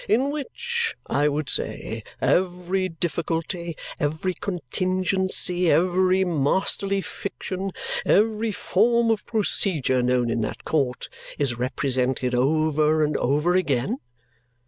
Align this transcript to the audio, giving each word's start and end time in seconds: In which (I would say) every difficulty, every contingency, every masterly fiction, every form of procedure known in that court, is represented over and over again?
In 0.09 0.31
which 0.31 0.95
(I 1.05 1.27
would 1.27 1.47
say) 1.47 2.03
every 2.19 2.89
difficulty, 2.89 3.77
every 3.99 4.33
contingency, 4.33 5.69
every 5.69 6.25
masterly 6.25 7.01
fiction, 7.01 7.71
every 8.03 8.51
form 8.51 9.11
of 9.11 9.27
procedure 9.27 10.01
known 10.01 10.31
in 10.31 10.41
that 10.41 10.65
court, 10.65 11.07
is 11.37 11.59
represented 11.59 12.33
over 12.33 13.03
and 13.03 13.15
over 13.17 13.53
again? 13.53 13.99